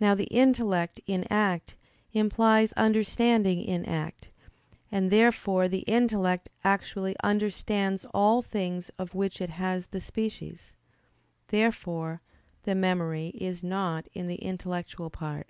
Now 0.00 0.16
the 0.16 0.26
intellect 0.34 1.00
in 1.06 1.24
act 1.30 1.76
implies 2.12 2.72
understanding 2.72 3.62
in 3.62 3.84
act; 3.84 4.30
and 4.90 5.12
therefore 5.12 5.68
the 5.68 5.84
intellect 5.86 6.48
actually 6.64 7.14
understands 7.22 8.04
all 8.12 8.42
things 8.42 8.90
of 8.98 9.14
which 9.14 9.40
it 9.40 9.50
has 9.50 9.86
the 9.86 10.00
species. 10.00 10.72
Therefore 11.46 12.20
the 12.64 12.74
memory 12.74 13.28
is 13.28 13.62
not 13.62 14.08
in 14.12 14.26
the 14.26 14.42
intellectual 14.44 15.08
part. 15.08 15.46